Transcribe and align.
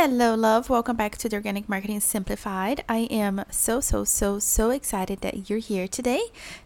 Hello, 0.00 0.36
love. 0.36 0.70
Welcome 0.70 0.94
back 0.94 1.18
to 1.18 1.28
the 1.28 1.34
Organic 1.34 1.68
Marketing 1.68 1.98
Simplified. 1.98 2.84
I 2.88 3.08
am 3.10 3.44
so, 3.50 3.80
so, 3.80 4.04
so, 4.04 4.38
so 4.38 4.70
excited 4.70 5.22
that 5.22 5.50
you're 5.50 5.58
here 5.58 5.88
today. 5.88 6.20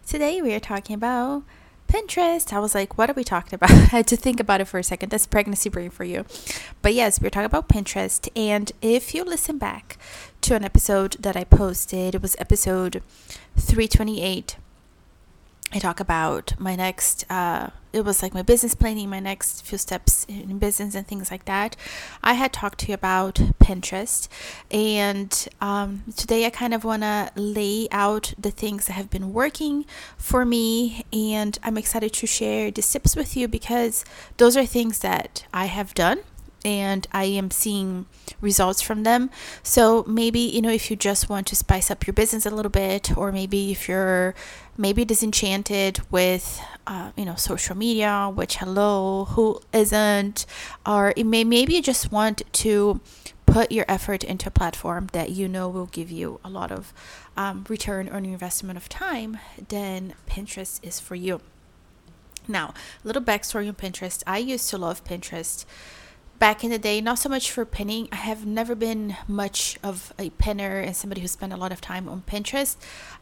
Today, 0.05 0.39
we 0.39 0.53
are 0.53 0.59
talking 0.59 0.93
about 0.93 1.41
Pinterest. 1.87 2.53
I 2.53 2.59
was 2.59 2.75
like, 2.75 2.95
what 2.95 3.09
are 3.09 3.13
we 3.13 3.23
talking 3.23 3.55
about? 3.55 3.71
I 3.71 3.85
had 3.85 4.05
to 4.09 4.15
think 4.15 4.39
about 4.39 4.61
it 4.61 4.65
for 4.65 4.77
a 4.77 4.83
second. 4.83 5.09
That's 5.09 5.25
pregnancy 5.25 5.67
brain 5.67 5.89
for 5.89 6.03
you. 6.03 6.25
But 6.83 6.93
yes, 6.93 7.19
we're 7.19 7.31
talking 7.31 7.47
about 7.47 7.69
Pinterest. 7.69 8.29
And 8.35 8.71
if 8.83 9.15
you 9.15 9.23
listen 9.23 9.57
back 9.57 9.97
to 10.41 10.55
an 10.55 10.63
episode 10.63 11.13
that 11.13 11.35
I 11.35 11.43
posted, 11.43 12.13
it 12.13 12.21
was 12.21 12.35
episode 12.37 13.01
328 13.57 14.57
I 15.75 15.79
talk 15.79 15.99
about 15.99 16.53
my 16.59 16.75
next, 16.75 17.25
uh, 17.31 17.71
it 17.93 18.05
was 18.05 18.21
like 18.21 18.31
my 18.31 18.43
business 18.43 18.75
planning, 18.75 19.09
my 19.09 19.19
next 19.19 19.65
few 19.65 19.79
steps 19.79 20.23
in 20.29 20.59
business 20.59 20.93
and 20.93 21.07
things 21.07 21.31
like 21.31 21.45
that. 21.45 21.75
I 22.23 22.33
had 22.33 22.53
talked 22.53 22.81
to 22.81 22.89
you 22.89 22.93
about 22.93 23.35
Pinterest, 23.59 24.27
and 24.69 25.47
um, 25.61 26.03
today 26.15 26.45
I 26.45 26.51
kind 26.51 26.75
of 26.75 26.83
want 26.83 27.01
to 27.01 27.31
lay 27.35 27.87
out 27.91 28.35
the 28.37 28.51
things 28.51 28.85
that 28.85 28.93
have 28.93 29.09
been 29.09 29.33
working 29.33 29.85
for 30.15 30.45
me, 30.45 31.05
and 31.11 31.57
I'm 31.63 31.79
excited 31.79 32.13
to 32.13 32.27
share 32.27 32.69
the 32.69 32.83
tips 32.83 33.15
with 33.15 33.35
you 33.35 33.47
because 33.47 34.05
those 34.37 34.55
are 34.55 34.67
things 34.67 34.99
that 34.99 35.47
I 35.51 35.65
have 35.65 35.95
done 35.95 36.19
and 36.65 37.07
I 37.11 37.25
am 37.25 37.51
seeing 37.51 38.05
results 38.41 38.81
from 38.81 39.03
them. 39.03 39.29
So 39.61 40.03
maybe, 40.07 40.39
you 40.39 40.61
know, 40.61 40.69
if 40.71 40.89
you 40.89 40.95
just 40.95 41.29
want 41.29 41.47
to 41.47 41.55
spice 41.55 41.91
up 41.91 42.07
your 42.07 42.13
business 42.13 42.45
a 42.45 42.49
little 42.51 42.71
bit, 42.71 43.15
or 43.17 43.31
maybe 43.31 43.71
if 43.71 43.87
you're 43.87 44.35
maybe 44.77 45.05
disenchanted 45.05 45.99
with, 46.09 46.61
uh, 46.87 47.11
you 47.15 47.25
know, 47.25 47.35
social 47.35 47.75
media, 47.75 48.31
which 48.33 48.57
hello, 48.57 49.25
who 49.25 49.61
isn't, 49.71 50.45
or 50.85 51.13
it 51.15 51.25
may, 51.25 51.43
maybe 51.43 51.75
you 51.75 51.81
just 51.81 52.11
want 52.11 52.41
to 52.53 53.01
put 53.45 53.71
your 53.71 53.85
effort 53.87 54.23
into 54.23 54.47
a 54.47 54.51
platform 54.51 55.07
that 55.11 55.29
you 55.29 55.47
know 55.47 55.69
will 55.69 55.85
give 55.85 56.09
you 56.09 56.39
a 56.43 56.49
lot 56.49 56.71
of 56.71 56.93
um, 57.37 57.65
return 57.69 58.09
on 58.09 58.25
your 58.25 58.33
investment 58.33 58.77
of 58.77 58.89
time, 58.89 59.37
then 59.67 60.13
Pinterest 60.27 60.79
is 60.81 60.99
for 60.99 61.15
you. 61.15 61.41
Now, 62.47 62.73
a 63.03 63.07
little 63.07 63.21
backstory 63.21 63.67
on 63.67 63.75
Pinterest. 63.75 64.23
I 64.25 64.39
used 64.39 64.69
to 64.71 64.77
love 64.77 65.03
Pinterest 65.03 65.65
back 66.39 66.63
in 66.63 66.69
the 66.69 66.79
day, 66.79 66.99
not 67.01 67.19
so 67.19 67.29
much 67.29 67.51
for 67.51 67.65
pinning. 67.65 68.09
I 68.11 68.17
have 68.17 68.45
never 68.45 68.75
been 68.75 69.15
much 69.27 69.77
of 69.83 70.13
a 70.19 70.29
pinner 70.31 70.79
and 70.79 70.95
somebody 70.95 71.21
who 71.21 71.27
spent 71.27 71.53
a 71.53 71.57
lot 71.57 71.71
of 71.71 71.81
time 71.81 72.09
on 72.09 72.23
Pinterest. 72.23 72.75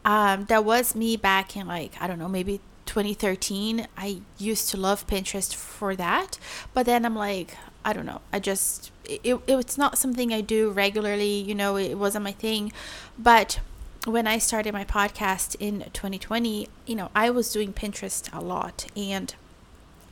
Um, 0.03 0.45
that 0.45 0.65
was 0.65 0.95
me 0.95 1.17
back 1.17 1.55
in 1.55 1.67
like, 1.67 1.93
I 2.01 2.07
don't 2.07 2.19
know, 2.19 2.27
maybe 2.27 2.61
2013. 2.85 3.87
I 3.97 4.21
used 4.37 4.69
to 4.69 4.77
love 4.77 5.07
Pinterest 5.07 5.53
for 5.53 5.95
that. 5.95 6.39
But 6.73 6.85
then 6.85 7.05
I'm 7.05 7.15
like, 7.15 7.55
I 7.85 7.93
don't 7.93 8.05
know. 8.05 8.21
I 8.33 8.39
just, 8.39 8.91
it, 9.05 9.21
it, 9.23 9.39
it's 9.47 9.77
not 9.77 9.97
something 9.97 10.33
I 10.33 10.41
do 10.41 10.71
regularly. 10.71 11.41
You 11.41 11.55
know, 11.55 11.77
it 11.77 11.95
wasn't 11.95 12.23
my 12.23 12.31
thing. 12.31 12.71
But 13.17 13.59
when 14.05 14.25
I 14.25 14.39
started 14.39 14.73
my 14.73 14.83
podcast 14.83 15.55
in 15.59 15.85
2020, 15.93 16.67
you 16.85 16.95
know, 16.95 17.11
I 17.15 17.29
was 17.29 17.51
doing 17.51 17.71
Pinterest 17.71 18.33
a 18.33 18.41
lot 18.41 18.87
and 18.95 19.33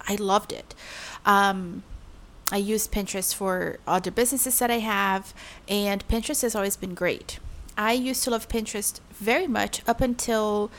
I 0.08 0.16
loved 0.16 0.54
it. 0.54 0.76
Um, 1.26 1.84
I 2.52 2.58
use 2.58 2.88
Pinterest 2.88 3.34
for 3.34 3.80
other 3.88 4.12
businesses 4.12 4.58
that 4.60 4.72
I 4.72 4.80
have, 4.80 5.34
and 5.68 6.08
Pinterest 6.08 6.42
has 6.42 6.56
always 6.56 6.76
been 6.76 6.96
great. 6.96 7.40
I 7.78 7.94
used 7.94 8.24
to 8.24 8.32
love 8.32 8.50
Pinterest 8.50 9.00
very 9.12 9.48
much 9.48 9.82
up 9.88 10.02
until 10.02 10.72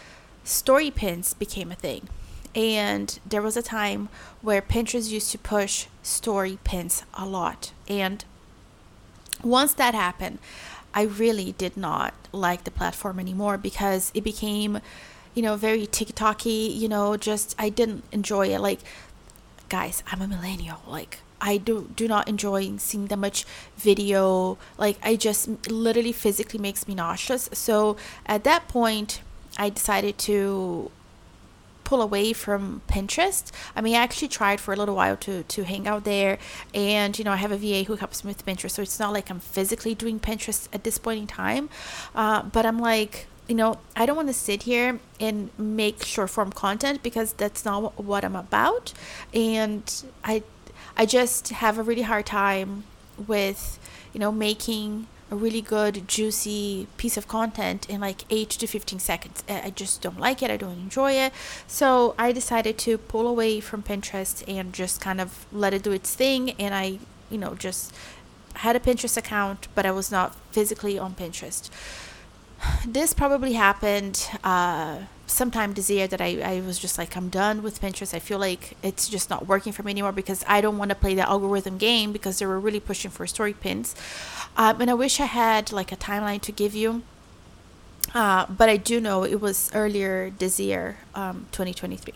story 0.45 0.91
pins 0.91 1.33
became 1.33 1.71
a 1.71 1.77
thing. 1.77 2.09
And 2.55 3.19
there 3.25 3.43
was 3.43 3.57
a 3.57 3.63
time 3.63 4.09
where 4.43 4.61
Pinterest 4.61 5.11
used 5.11 5.31
to 5.31 5.39
push 5.39 5.87
story 6.03 6.59
pins 6.65 7.05
a 7.15 7.25
lot. 7.25 7.73
And 7.89 8.25
once 9.45 9.73
that 9.75 9.95
happened, 9.95 10.41
I 10.93 11.03
really 11.03 11.53
did 11.53 11.77
not 11.77 12.15
like 12.33 12.65
the 12.65 12.71
platform 12.73 13.21
anymore 13.21 13.57
because 13.57 14.11
it 14.13 14.25
became, 14.25 14.81
you 15.35 15.43
know, 15.43 15.57
very 15.57 15.87
TikToky, 15.87 16.77
you 16.77 16.89
know, 16.89 17.17
just 17.17 17.55
I 17.59 17.69
didn't 17.69 18.03
enjoy 18.11 18.49
it. 18.49 18.61
Like, 18.61 18.81
guys, 19.69 20.03
I'm 20.11 20.21
a 20.21 20.27
millennial. 20.27 20.81
Like, 20.87 21.21
I 21.41 21.57
do 21.57 21.89
do 21.97 22.07
not 22.07 22.29
enjoy 22.29 22.77
seeing 22.77 23.07
that 23.07 23.19
much 23.19 23.45
video. 23.77 24.59
Like 24.79 24.99
I 25.03 25.17
just 25.17 25.71
literally 25.71 26.13
physically 26.13 26.59
makes 26.59 26.87
me 26.87 26.95
nauseous. 26.95 27.49
So 27.53 27.97
at 28.27 28.45
that 28.45 28.69
point, 28.69 29.21
I 29.59 29.71
decided 29.71 30.19
to 30.19 30.91
pull 31.91 32.03
away 32.03 32.33
from 32.33 32.83
Pinterest. 32.87 33.51
I 33.75 33.81
mean, 33.81 33.97
I 33.97 33.99
actually 33.99 34.29
tried 34.29 34.61
for 34.61 34.73
a 34.73 34.77
little 34.77 34.95
while 34.95 35.17
to 35.27 35.43
to 35.43 35.65
hang 35.65 35.89
out 35.89 36.05
there, 36.05 36.39
and 36.73 37.19
you 37.19 37.25
know, 37.25 37.33
I 37.33 37.41
have 37.45 37.53
a 37.53 37.57
VA 37.57 37.83
who 37.83 37.97
helps 37.97 38.23
me 38.23 38.29
with 38.29 38.47
Pinterest, 38.47 38.71
so 38.71 38.83
it's 38.83 39.01
not 39.01 39.13
like 39.13 39.29
I'm 39.31 39.41
physically 39.41 39.95
doing 39.95 40.21
Pinterest 40.21 40.69
at 40.73 40.85
this 40.85 40.99
point 40.99 41.19
in 41.21 41.27
time. 41.27 41.69
Uh, 42.15 42.43
but 42.43 42.65
I'm 42.65 42.79
like, 42.79 43.27
you 43.49 43.57
know, 43.57 43.79
I 43.97 44.07
don't 44.07 44.15
want 44.15 44.29
to 44.29 44.39
sit 44.49 44.63
here 44.63 45.01
and 45.19 45.51
make 45.59 46.05
short 46.05 46.31
form 46.31 46.53
content 46.53 47.03
because 47.03 47.33
that's 47.33 47.65
not 47.65 47.99
what 47.99 48.25
I'm 48.25 48.37
about, 48.37 48.93
and 49.35 49.85
I 50.23 50.45
I 51.01 51.07
just 51.07 51.49
have 51.49 51.79
a 51.79 51.83
really 51.83 52.03
hard 52.03 52.27
time 52.27 52.85
with, 53.27 53.79
you 54.13 54.21
know, 54.21 54.31
making 54.31 55.07
a 55.31 55.35
really 55.35 55.63
good, 55.63 56.07
juicy 56.07 56.89
piece 56.99 57.17
of 57.17 57.27
content 57.27 57.89
in 57.89 58.03
like 58.03 58.27
8 58.29 58.51
to 58.51 58.67
15 58.67 58.99
seconds. 58.99 59.43
I 59.49 59.71
just 59.71 60.03
don't 60.03 60.21
like 60.21 60.43
it. 60.43 60.51
I 60.51 60.59
don't 60.59 60.79
enjoy 60.79 61.13
it. 61.13 61.33
So 61.67 62.15
I 62.19 62.33
decided 62.33 62.77
to 62.81 62.99
pull 62.99 63.27
away 63.27 63.61
from 63.61 63.83
Pinterest 63.83 64.45
and 64.47 64.75
just 64.75 65.01
kind 65.01 65.23
of 65.23 65.47
let 65.51 65.73
it 65.73 65.85
do 65.85 65.93
its 65.93 66.15
thing. 66.15 66.51
And 66.59 66.75
I, 66.75 66.99
you 67.31 67.39
know, 67.39 67.55
just 67.55 67.95
had 68.57 68.77
a 68.77 68.81
Pinterest 68.81 69.17
account, 69.17 69.69
but 69.75 69.87
I 69.87 69.93
was 69.93 70.13
not 70.13 70.35
physically 70.53 70.99
on 70.99 71.15
Pinterest. 71.15 71.71
This 72.87 73.15
probably 73.15 73.55
happened. 73.55 74.29
Uh, 74.45 75.01
sometime 75.27 75.75
this 75.75 75.89
year 75.89 76.07
that 76.09 76.21
I, 76.21 76.41
I 76.43 76.61
was 76.61 76.79
just 76.79 76.99
like 76.99 77.17
i'm 77.17 77.29
done 77.29 77.63
with 77.63 77.81
pinterest. 77.81 78.13
I 78.15 78.19
feel 78.19 78.39
like 78.39 78.77
it's 78.83 79.09
just 79.09 79.31
not 79.31 79.47
working 79.47 79.73
for 79.73 79.83
me 79.85 79.93
anymore 79.93 80.13
because 80.13 80.45
i 80.49 80.61
don't 80.61 80.77
want 80.77 80.89
to 80.89 80.95
play 80.95 81.15
the 81.15 81.27
algorithm 81.27 81.79
game 81.79 82.13
because 82.13 82.39
they 82.39 82.47
were 82.47 82.59
really 82.59 82.81
pushing 82.81 83.11
for 83.11 83.27
story 83.27 83.53
pins. 83.53 83.95
Um, 84.57 84.81
and 84.81 84.91
i 84.91 84.95
wish 84.95 85.21
i 85.21 85.27
had 85.27 85.73
like 85.73 85.93
a 85.93 85.97
timeline 85.97 86.41
to 86.43 86.53
give 86.53 86.75
you. 86.75 87.03
Uh, 88.13 88.45
but 88.47 88.69
i 88.69 88.77
do 88.77 89.01
know 89.01 89.23
it 89.23 89.41
was 89.41 89.71
earlier 89.73 90.33
this 90.39 90.59
year 90.59 90.99
um, 91.15 91.47
2023 91.53 92.13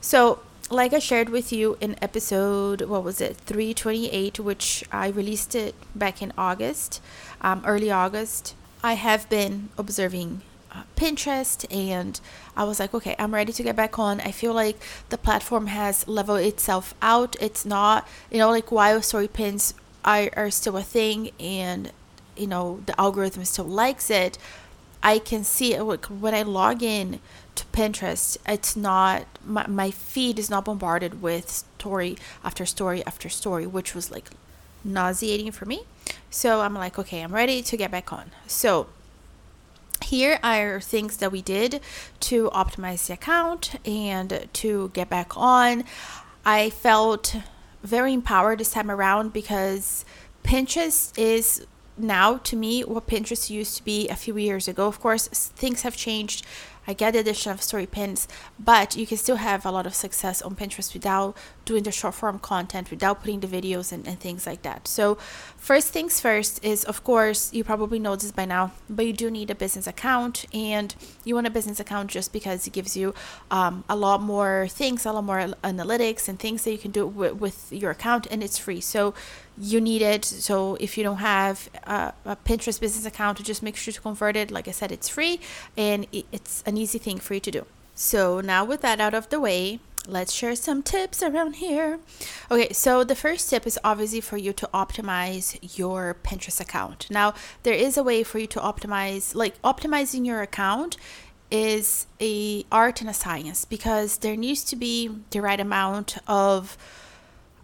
so 0.00 0.40
like 0.70 0.92
i 0.92 0.98
shared 0.98 1.30
with 1.30 1.50
you 1.50 1.78
in 1.80 1.96
episode 2.02 2.82
what 2.82 3.02
was 3.02 3.22
it 3.22 3.36
328 3.46 4.38
which 4.40 4.84
i 4.92 5.06
released 5.08 5.54
it 5.54 5.74
back 5.94 6.20
in 6.20 6.30
august 6.36 7.00
um, 7.40 7.62
early 7.64 7.90
august 7.90 8.54
i 8.84 8.92
have 8.92 9.28
been 9.30 9.70
observing 9.78 10.42
uh, 10.70 10.82
Pinterest 10.96 11.64
and 11.72 12.20
I 12.56 12.64
was 12.64 12.80
like, 12.80 12.92
okay, 12.92 13.14
I'm 13.16 13.32
ready 13.32 13.52
to 13.52 13.62
get 13.62 13.76
back 13.76 13.96
on. 13.96 14.20
I 14.20 14.32
feel 14.32 14.52
like 14.52 14.76
the 15.08 15.16
platform 15.16 15.68
has 15.68 16.06
leveled 16.08 16.40
itself 16.40 16.94
out. 17.00 17.36
It's 17.40 17.64
not, 17.64 18.08
you 18.30 18.38
know, 18.38 18.50
like 18.50 18.72
while 18.72 19.00
story 19.00 19.28
pins 19.28 19.74
are, 20.04 20.30
are 20.36 20.50
still 20.50 20.76
a 20.76 20.82
thing 20.82 21.30
and, 21.38 21.92
you 22.36 22.48
know, 22.48 22.80
the 22.86 23.00
algorithm 23.00 23.44
still 23.44 23.66
likes 23.66 24.10
it. 24.10 24.36
I 25.00 25.20
can 25.20 25.44
see 25.44 25.74
it 25.74 25.82
when 26.10 26.34
I 26.34 26.42
log 26.42 26.82
in 26.82 27.20
to 27.54 27.64
Pinterest, 27.66 28.36
it's 28.48 28.74
not, 28.74 29.26
my, 29.44 29.66
my 29.68 29.90
feed 29.92 30.38
is 30.38 30.50
not 30.50 30.64
bombarded 30.64 31.22
with 31.22 31.50
story 31.50 32.16
after 32.42 32.66
story 32.66 33.04
after 33.06 33.28
story, 33.28 33.66
which 33.66 33.94
was 33.94 34.10
like 34.10 34.30
nauseating 34.84 35.50
for 35.52 35.64
me. 35.64 35.84
So 36.30 36.60
I'm 36.60 36.74
like, 36.74 36.98
okay, 36.98 37.22
I'm 37.22 37.34
ready 37.34 37.62
to 37.62 37.76
get 37.76 37.90
back 37.90 38.12
on. 38.12 38.30
So 38.46 38.86
here 40.02 40.38
are 40.42 40.80
things 40.80 41.16
that 41.18 41.32
we 41.32 41.42
did 41.42 41.80
to 42.20 42.50
optimize 42.50 43.06
the 43.06 43.14
account 43.14 43.76
and 43.86 44.48
to 44.52 44.90
get 44.92 45.08
back 45.08 45.36
on. 45.36 45.84
I 46.44 46.70
felt 46.70 47.36
very 47.82 48.12
empowered 48.12 48.58
this 48.58 48.72
time 48.72 48.90
around 48.90 49.32
because 49.32 50.04
Pinterest 50.42 51.16
is 51.18 51.66
now 51.96 52.38
to 52.38 52.56
me 52.56 52.82
what 52.82 53.06
Pinterest 53.06 53.50
used 53.50 53.76
to 53.76 53.84
be 53.84 54.08
a 54.08 54.16
few 54.16 54.36
years 54.36 54.68
ago. 54.68 54.86
Of 54.86 55.00
course, 55.00 55.28
things 55.28 55.82
have 55.82 55.96
changed 55.96 56.44
I 56.86 56.92
get 56.92 57.12
the 57.12 57.20
addition 57.20 57.50
of 57.52 57.62
story 57.62 57.86
pins, 57.86 58.28
but 58.58 58.96
you 58.96 59.06
can 59.06 59.16
still 59.16 59.36
have 59.36 59.64
a 59.64 59.70
lot 59.70 59.86
of 59.86 59.94
success 59.94 60.42
on 60.42 60.54
Pinterest 60.54 60.92
without 60.92 61.36
doing 61.64 61.82
the 61.82 61.90
short 61.90 62.14
form 62.14 62.38
content, 62.38 62.90
without 62.90 63.20
putting 63.20 63.40
the 63.40 63.46
videos 63.46 63.90
and, 63.90 64.06
and 64.06 64.20
things 64.20 64.46
like 64.46 64.62
that. 64.62 64.86
So, 64.86 65.16
first 65.56 65.92
things 65.92 66.20
first 66.20 66.62
is, 66.62 66.84
of 66.84 67.02
course, 67.02 67.52
you 67.54 67.64
probably 67.64 67.98
know 67.98 68.16
this 68.16 68.32
by 68.32 68.44
now, 68.44 68.72
but 68.90 69.06
you 69.06 69.14
do 69.14 69.30
need 69.30 69.50
a 69.50 69.54
business 69.54 69.86
account, 69.86 70.44
and 70.52 70.94
you 71.24 71.34
want 71.34 71.46
a 71.46 71.50
business 71.50 71.80
account 71.80 72.10
just 72.10 72.32
because 72.32 72.66
it 72.66 72.72
gives 72.72 72.96
you 72.96 73.14
um, 73.50 73.84
a 73.88 73.96
lot 73.96 74.20
more 74.20 74.66
things, 74.68 75.06
a 75.06 75.12
lot 75.12 75.24
more 75.24 75.38
analytics 75.38 76.28
and 76.28 76.38
things 76.38 76.64
that 76.64 76.72
you 76.72 76.78
can 76.78 76.90
do 76.90 77.06
with, 77.06 77.34
with 77.36 77.72
your 77.72 77.92
account, 77.92 78.26
and 78.30 78.42
it's 78.42 78.58
free. 78.58 78.80
So, 78.80 79.14
you 79.58 79.80
need 79.80 80.02
it. 80.02 80.24
So 80.24 80.76
if 80.80 80.96
you 80.98 81.04
don't 81.04 81.18
have 81.18 81.68
a, 81.84 82.12
a, 82.24 82.36
Pinterest 82.36 82.80
business 82.80 83.06
account, 83.06 83.42
just 83.42 83.62
make 83.62 83.76
sure 83.76 83.92
to 83.92 84.00
convert 84.00 84.36
it. 84.36 84.50
Like 84.50 84.68
I 84.68 84.72
said, 84.72 84.90
it's 84.90 85.08
free 85.08 85.40
and 85.76 86.06
it's 86.12 86.62
an 86.66 86.76
easy 86.76 86.98
thing 86.98 87.18
for 87.18 87.34
you 87.34 87.40
to 87.40 87.50
do. 87.50 87.66
So 87.94 88.40
now 88.40 88.64
with 88.64 88.80
that 88.82 89.00
out 89.00 89.14
of 89.14 89.28
the 89.28 89.40
way, 89.40 89.78
let's 90.06 90.32
share 90.32 90.54
some 90.56 90.82
tips 90.82 91.22
around 91.22 91.56
here. 91.56 92.00
Okay, 92.50 92.72
so 92.72 93.04
the 93.04 93.14
first 93.14 93.48
tip 93.48 93.66
is 93.66 93.78
obviously 93.84 94.20
for 94.20 94.36
you 94.36 94.52
to 94.54 94.68
optimize 94.74 95.58
your 95.78 96.16
Pinterest 96.22 96.60
account. 96.60 97.06
Now, 97.10 97.34
there 97.62 97.74
is 97.74 97.96
a 97.96 98.02
way 98.02 98.22
for 98.22 98.38
you 98.38 98.46
to 98.48 98.60
optimize, 98.60 99.34
like 99.34 99.60
optimizing 99.62 100.26
your 100.26 100.42
account 100.42 100.96
is 101.50 102.06
a 102.20 102.64
art 102.72 103.00
and 103.00 103.08
a 103.08 103.14
science 103.14 103.64
because 103.64 104.18
there 104.18 104.36
needs 104.36 104.64
to 104.64 104.76
be 104.76 105.10
the 105.30 105.40
right 105.40 105.60
amount 105.60 106.18
of 106.26 106.76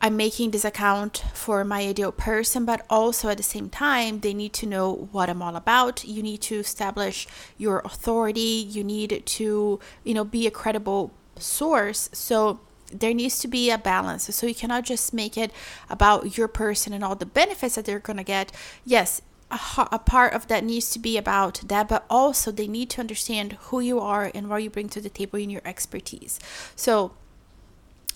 I'm 0.03 0.17
making 0.17 0.51
this 0.51 0.65
account 0.65 1.23
for 1.35 1.63
my 1.65 1.81
ideal 1.81 2.13
person, 2.13 2.65
but 2.65 2.87
also 2.89 3.29
at 3.29 3.37
the 3.37 3.43
same 3.43 3.69
time, 3.69 4.21
they 4.21 4.33
need 4.33 4.55
to 4.55 4.67
know 4.67 5.09
what 5.13 5.29
I'm 5.29 5.43
all 5.43 5.57
about. 5.57 6.05
You 6.05 6.23
need 6.23 6.41
to 6.43 6.57
establish 6.57 7.27
your 7.59 7.81
authority. 7.81 8.41
You 8.41 8.83
need 8.83 9.23
to, 9.25 9.79
you 10.05 10.15
know, 10.15 10.25
be 10.25 10.47
a 10.47 10.51
credible 10.51 11.13
source. 11.37 12.09
So 12.13 12.61
there 12.91 13.13
needs 13.13 13.39
to 13.41 13.49
be 13.49 13.71
a 13.71 13.77
balance. 13.77 14.35
So 14.35 14.47
you 14.47 14.55
cannot 14.55 14.85
just 14.85 15.13
make 15.13 15.37
it 15.37 15.53
about 15.89 16.37
your 16.39 16.49
person 16.49 16.93
and 16.93 17.05
all 17.05 17.15
the 17.15 17.27
benefits 17.27 17.75
that 17.75 17.85
they're 17.85 17.99
going 17.99 18.17
to 18.17 18.25
get. 18.25 18.53
Yes, 18.85 19.21
a, 19.51 19.89
a, 19.93 19.99
part 19.99 20.33
of 20.33 20.49
that 20.49 20.65
needs 20.65 20.91
to 20.91 20.99
be 20.99 21.17
about 21.17 21.63
that, 21.67 21.89
but 21.89 22.05
also 22.09 22.51
they 22.51 22.69
need 22.69 22.89
to 22.91 23.01
understand 23.01 23.55
who 23.65 23.81
you 23.81 23.99
are 24.01 24.31
and 24.35 24.49
what 24.49 24.63
you 24.63 24.71
bring 24.71 24.89
to 24.91 25.01
the 25.01 25.09
table 25.09 25.39
in 25.39 25.51
your 25.51 25.63
expertise. 25.65 26.39
So 26.77 27.13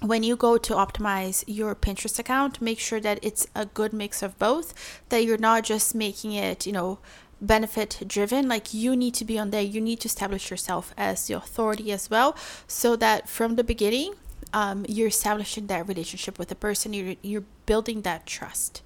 when 0.01 0.23
you 0.23 0.37
go 0.37 0.59
to 0.59 0.75
optimize 0.75 1.45
your 1.47 1.75
Pinterest 1.75 2.19
account, 2.19 2.61
make 2.61 2.79
sure 2.79 3.01
that 3.01 3.19
it's 3.23 3.47
a 3.55 3.67
good 3.67 3.93
mix 3.93 4.23
of 4.23 4.39
both, 4.39 4.75
that 5.09 5.25
you're 5.25 5.39
not 5.39 5.65
just 5.65 5.95
making 5.95 6.33
it, 6.33 6.67
you 6.67 6.73
know, 6.73 6.99
benefit 7.41 8.03
driven. 8.07 8.49
Like 8.49 8.75
you 8.75 8.97
need 8.97 9.15
to 9.15 9.25
be 9.25 9.39
on 9.39 9.51
there. 9.51 9.63
You 9.63 9.81
need 9.81 10.01
to 10.01 10.07
establish 10.07 10.51
yourself 10.51 10.95
as 10.97 11.27
the 11.27 11.35
authority 11.35 11.93
as 11.93 12.11
well 12.11 12.37
so 12.67 12.97
that 12.97 13.29
from 13.29 13.57
the 13.57 13.65
beginning 13.65 14.15
um, 14.53 14.85
you're 14.89 15.09
establishing 15.09 15.67
that 15.67 15.89
relationship 15.89 16.39
with 16.39 16.49
the 16.49 16.55
person. 16.55 16.93
You're, 16.93 17.17
you're 17.23 17.45
building 17.67 18.03
that 18.03 18.27
trust. 18.27 18.83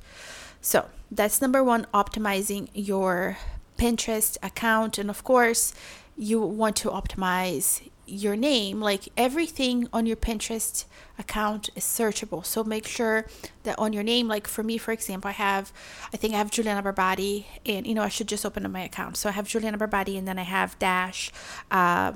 So 0.61 0.87
that's 1.11 1.41
number 1.41 1.63
one 1.63 1.87
optimizing 1.95 2.69
your 2.75 3.39
pinterest 3.79 4.37
account. 4.43 4.99
And 4.99 5.11
of 5.11 5.25
course 5.25 5.75
you 6.17 6.41
want 6.41 6.77
to 6.77 6.89
optimize 6.89 7.89
your 8.09 8.37
name 8.37 8.81
like 8.81 9.09
everything 9.17 9.89
on 9.93 10.07
your 10.07 10.17
pinterest 10.17 10.87
account 11.19 11.69
is 11.77 11.85
searchable. 11.85 12.45
So 12.45 12.65
make 12.65 12.87
sure 12.87 13.27
that 13.65 13.79
on 13.79 13.93
your 13.93 14.03
name 14.03 14.29
like 14.29 14.47
for 14.47 14.63
me 14.63 14.79
for 14.79 14.93
example 14.93 15.29
i 15.29 15.33
have 15.33 15.73
i 16.13 16.17
think 16.17 16.35
i 16.35 16.39
have 16.39 16.51
juliana 16.51 16.83
barbati 16.83 17.45
and 17.67 17.87
you 17.87 17.95
know 17.95 18.03
i 18.03 18.09
should 18.09 18.29
just 18.29 18.47
open 18.47 18.65
up 18.65 18.73
my 18.73 18.83
account. 18.83 19.17
So 19.17 19.29
i 19.29 19.33
have 19.33 19.47
juliana 19.47 19.79
barbati 19.79 20.17
and 20.17 20.27
then 20.27 20.39
i 20.39 20.43
have 20.43 20.79
dash 20.79 21.31
uh, 21.71 22.13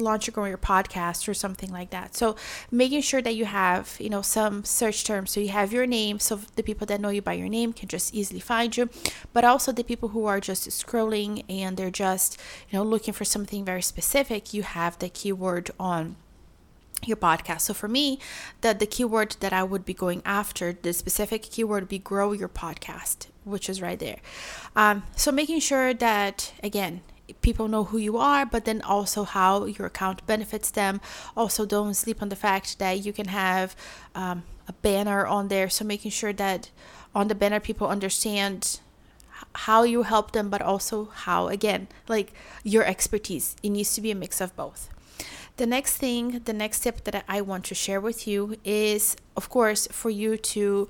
launch 0.00 0.28
or 0.28 0.32
grow 0.32 0.44
your 0.44 0.58
podcast 0.58 1.28
or 1.28 1.34
something 1.34 1.70
like 1.70 1.90
that. 1.90 2.14
So 2.14 2.36
making 2.70 3.02
sure 3.02 3.22
that 3.22 3.34
you 3.34 3.44
have, 3.44 3.96
you 3.98 4.10
know, 4.10 4.22
some 4.22 4.64
search 4.64 5.04
terms. 5.04 5.30
So 5.30 5.40
you 5.40 5.48
have 5.48 5.72
your 5.72 5.86
name, 5.86 6.18
so 6.18 6.40
the 6.56 6.62
people 6.62 6.86
that 6.86 7.00
know 7.00 7.10
you 7.10 7.22
by 7.22 7.34
your 7.34 7.48
name 7.48 7.72
can 7.72 7.88
just 7.88 8.14
easily 8.14 8.40
find 8.40 8.76
you, 8.76 8.88
but 9.32 9.44
also 9.44 9.72
the 9.72 9.84
people 9.84 10.10
who 10.10 10.26
are 10.26 10.40
just 10.40 10.68
scrolling 10.68 11.44
and 11.48 11.76
they're 11.76 11.90
just, 11.90 12.40
you 12.70 12.78
know, 12.78 12.84
looking 12.84 13.14
for 13.14 13.24
something 13.24 13.64
very 13.64 13.82
specific, 13.82 14.54
you 14.54 14.62
have 14.62 14.98
the 14.98 15.08
keyword 15.08 15.70
on 15.78 16.16
your 17.04 17.16
podcast. 17.16 17.62
So 17.62 17.74
for 17.74 17.88
me, 17.88 18.18
the 18.62 18.72
the 18.74 18.86
keyword 18.86 19.36
that 19.40 19.52
I 19.52 19.62
would 19.62 19.84
be 19.84 19.94
going 19.94 20.22
after, 20.24 20.72
the 20.72 20.92
specific 20.92 21.42
keyword 21.42 21.84
would 21.84 21.88
be 21.88 21.98
grow 21.98 22.32
your 22.32 22.48
podcast, 22.48 23.26
which 23.44 23.68
is 23.68 23.82
right 23.82 23.98
there. 23.98 24.18
Um, 24.74 25.02
so 25.14 25.30
making 25.30 25.60
sure 25.60 25.92
that 25.94 26.52
again, 26.62 27.02
people 27.42 27.68
know 27.68 27.84
who 27.84 27.98
you 27.98 28.16
are, 28.16 28.46
but 28.46 28.64
then 28.64 28.82
also 28.82 29.24
how 29.24 29.64
your 29.64 29.86
account 29.86 30.26
benefits 30.26 30.70
them. 30.70 31.00
Also, 31.36 31.66
don't 31.66 31.94
sleep 31.94 32.22
on 32.22 32.28
the 32.28 32.36
fact 32.36 32.78
that 32.78 33.04
you 33.04 33.12
can 33.12 33.28
have 33.28 33.76
um, 34.14 34.44
a 34.68 34.72
banner 34.72 35.26
on 35.26 35.48
there. 35.48 35.68
So, 35.68 35.84
making 35.84 36.10
sure 36.10 36.32
that 36.32 36.70
on 37.14 37.28
the 37.28 37.34
banner 37.34 37.60
people 37.60 37.88
understand 37.88 38.80
how 39.54 39.82
you 39.82 40.02
help 40.02 40.32
them, 40.32 40.48
but 40.48 40.62
also 40.62 41.06
how, 41.06 41.48
again, 41.48 41.88
like 42.08 42.32
your 42.62 42.84
expertise. 42.84 43.56
It 43.62 43.70
needs 43.70 43.94
to 43.94 44.00
be 44.00 44.10
a 44.10 44.14
mix 44.14 44.40
of 44.40 44.54
both. 44.56 44.88
The 45.56 45.66
next 45.66 45.96
thing, 45.96 46.40
the 46.44 46.52
next 46.52 46.80
tip 46.80 47.04
that 47.04 47.24
I 47.26 47.40
want 47.40 47.64
to 47.66 47.74
share 47.74 48.00
with 48.00 48.28
you 48.28 48.56
is, 48.64 49.16
of 49.36 49.48
course, 49.48 49.88
for 49.90 50.10
you 50.10 50.36
to 50.36 50.88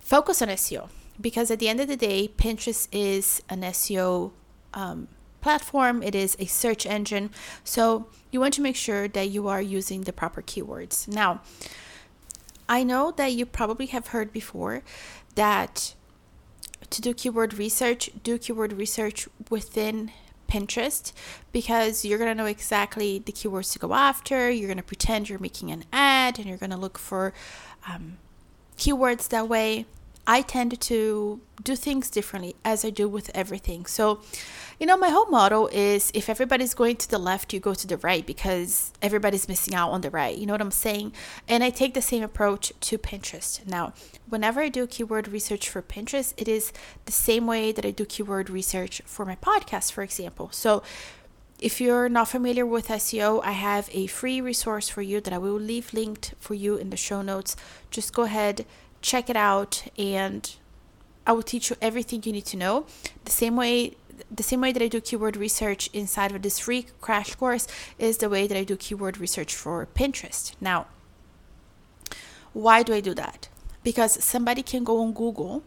focus 0.00 0.42
on 0.42 0.48
SEO 0.48 0.88
because 1.20 1.50
at 1.50 1.58
the 1.58 1.68
end 1.68 1.80
of 1.80 1.88
the 1.88 1.96
day, 1.96 2.28
Pinterest 2.36 2.88
is 2.92 3.42
an 3.48 3.62
SEO 3.62 4.32
um, 4.74 5.08
platform, 5.40 6.02
it 6.02 6.14
is 6.14 6.36
a 6.38 6.46
search 6.46 6.86
engine. 6.86 7.30
So 7.64 8.06
you 8.30 8.40
want 8.40 8.54
to 8.54 8.62
make 8.62 8.76
sure 8.76 9.08
that 9.08 9.28
you 9.30 9.48
are 9.48 9.60
using 9.60 10.02
the 10.02 10.12
proper 10.12 10.42
keywords. 10.42 11.06
Now, 11.06 11.40
I 12.68 12.84
know 12.84 13.10
that 13.12 13.32
you 13.32 13.44
probably 13.44 13.86
have 13.86 14.08
heard 14.08 14.32
before 14.32 14.82
that 15.34 15.94
to 16.90 17.00
do 17.00 17.12
keyword 17.12 17.54
research, 17.54 18.10
do 18.22 18.38
keyword 18.38 18.72
research 18.72 19.28
within 19.50 20.12
Pinterest 20.48 21.12
because 21.50 22.04
you're 22.04 22.18
going 22.18 22.30
to 22.30 22.34
know 22.34 22.46
exactly 22.46 23.18
the 23.18 23.32
keywords 23.32 23.72
to 23.72 23.78
go 23.78 23.94
after. 23.94 24.50
You're 24.50 24.68
going 24.68 24.76
to 24.76 24.82
pretend 24.82 25.28
you're 25.28 25.38
making 25.38 25.70
an 25.70 25.84
ad 25.92 26.38
and 26.38 26.46
you're 26.46 26.58
going 26.58 26.70
to 26.70 26.76
look 26.76 26.98
for 26.98 27.32
um, 27.88 28.18
keywords 28.76 29.28
that 29.28 29.48
way. 29.48 29.86
I 30.26 30.42
tend 30.42 30.80
to 30.80 31.40
do 31.62 31.76
things 31.76 32.08
differently 32.08 32.54
as 32.64 32.84
I 32.84 32.90
do 32.90 33.08
with 33.08 33.30
everything. 33.34 33.86
So, 33.86 34.20
you 34.78 34.86
know, 34.86 34.96
my 34.96 35.08
whole 35.08 35.26
motto 35.26 35.66
is 35.66 36.12
if 36.14 36.28
everybody's 36.28 36.74
going 36.74 36.96
to 36.96 37.10
the 37.10 37.18
left, 37.18 37.52
you 37.52 37.58
go 37.60 37.74
to 37.74 37.86
the 37.86 37.96
right 37.98 38.24
because 38.24 38.92
everybody's 39.02 39.48
missing 39.48 39.74
out 39.74 39.90
on 39.90 40.00
the 40.00 40.10
right. 40.10 40.36
You 40.36 40.46
know 40.46 40.54
what 40.54 40.60
I'm 40.60 40.70
saying? 40.70 41.12
And 41.48 41.64
I 41.64 41.70
take 41.70 41.94
the 41.94 42.02
same 42.02 42.22
approach 42.22 42.72
to 42.80 42.98
Pinterest. 42.98 43.66
Now, 43.66 43.94
whenever 44.28 44.60
I 44.60 44.68
do 44.68 44.86
keyword 44.86 45.26
research 45.28 45.68
for 45.68 45.82
Pinterest, 45.82 46.34
it 46.36 46.46
is 46.46 46.72
the 47.04 47.12
same 47.12 47.46
way 47.46 47.72
that 47.72 47.84
I 47.84 47.90
do 47.90 48.04
keyword 48.04 48.48
research 48.48 49.02
for 49.04 49.24
my 49.24 49.36
podcast, 49.36 49.90
for 49.90 50.02
example. 50.02 50.50
So, 50.52 50.82
if 51.62 51.80
you're 51.80 52.08
not 52.08 52.26
familiar 52.26 52.66
with 52.66 52.88
SEO, 52.88 53.40
I 53.44 53.52
have 53.52 53.88
a 53.92 54.08
free 54.08 54.40
resource 54.40 54.88
for 54.88 55.00
you 55.00 55.20
that 55.20 55.32
I 55.32 55.38
will 55.38 55.52
leave 55.52 55.94
linked 55.94 56.34
for 56.40 56.54
you 56.54 56.76
in 56.76 56.90
the 56.90 56.96
show 56.96 57.22
notes. 57.22 57.54
Just 57.88 58.12
go 58.12 58.22
ahead, 58.22 58.66
check 59.02 59.28
it 59.28 59.36
out, 59.36 59.84
and 59.98 60.54
I 61.26 61.32
will 61.32 61.42
teach 61.42 61.70
you 61.70 61.76
everything 61.82 62.22
you 62.24 62.32
need 62.32 62.46
to 62.46 62.56
know. 62.56 62.86
The 63.24 63.32
same 63.32 63.56
way 63.56 63.96
the 64.30 64.42
same 64.42 64.60
way 64.60 64.72
that 64.72 64.82
I 64.82 64.88
do 64.88 65.00
keyword 65.00 65.36
research 65.36 65.90
inside 65.92 66.32
of 66.32 66.42
this 66.42 66.58
free 66.58 66.86
crash 67.00 67.34
course 67.34 67.66
is 67.98 68.18
the 68.18 68.28
way 68.28 68.46
that 68.46 68.56
I 68.56 68.64
do 68.64 68.76
keyword 68.76 69.18
research 69.18 69.54
for 69.54 69.86
Pinterest. 69.94 70.54
Now, 70.60 70.86
why 72.52 72.82
do 72.82 72.94
I 72.94 73.00
do 73.00 73.14
that? 73.14 73.48
Because 73.82 74.22
somebody 74.24 74.62
can 74.62 74.84
go 74.84 75.02
on 75.02 75.12
Google 75.12 75.64